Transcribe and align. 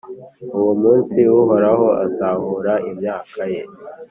Uwo 0.57 0.73
munsi, 0.81 1.19
Uhoraho 1.41 1.87
azahura 2.05 2.73
imyaka 2.89 3.41
ye, 3.53 3.61